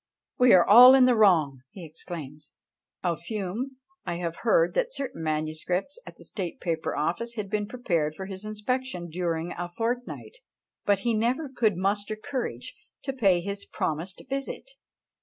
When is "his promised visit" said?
13.41-14.71